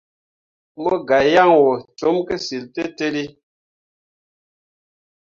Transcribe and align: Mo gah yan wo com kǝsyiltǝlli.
Mo 0.81 0.95
gah 1.07 1.25
yan 1.33 1.49
wo 1.59 1.67
com 1.97 2.17
kǝsyiltǝlli. 2.27 3.25